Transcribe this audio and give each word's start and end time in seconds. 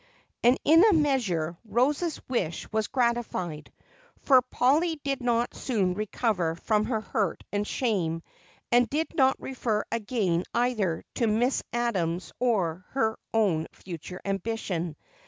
And 0.41 0.57
in 0.65 0.83
a 0.85 0.93
measure 0.93 1.55
Rose's 1.63 2.19
wish 2.27 2.67
was 2.71 2.87
gratified, 2.87 3.71
for 4.23 4.41
Polly 4.41 4.99
did 5.03 5.21
not 5.21 5.53
soon 5.53 5.93
recover 5.93 6.55
from 6.55 6.85
her 6.85 7.01
hurt 7.01 7.43
and 7.51 7.67
shame 7.67 8.23
and 8.71 8.89
did 8.89 9.13
not 9.13 9.39
refer 9.39 9.83
again 9.91 10.43
either 10.55 11.03
to 11.13 11.27
Miss 11.27 11.61
Adams 11.71 12.31
or 12.39 12.83
her 12.93 13.15
own 13.31 13.67
future 13.73 14.19
ambition. 14.25 14.95